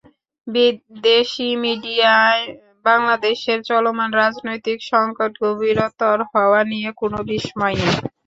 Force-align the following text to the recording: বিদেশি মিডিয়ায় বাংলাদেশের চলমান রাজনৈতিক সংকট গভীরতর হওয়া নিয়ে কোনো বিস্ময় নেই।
বিদেশি 0.47 1.47
মিডিয়ায় 1.63 2.43
বাংলাদেশের 2.85 3.59
চলমান 3.69 4.09
রাজনৈতিক 4.21 4.77
সংকট 4.91 5.31
গভীরতর 5.43 6.17
হওয়া 6.31 6.61
নিয়ে 6.71 6.89
কোনো 7.01 7.17
বিস্ময় 7.29 7.75
নেই। 7.79 7.93